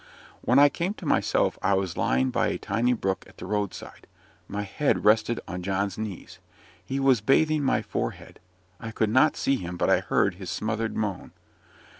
[0.41, 4.07] When I came to myself I was lying by a tiny brook at the roadside,
[4.47, 6.39] my head resting on John's knees.
[6.83, 8.39] He was bathing my forehead:
[8.79, 11.33] I could not see him, but I heard his smothered moan.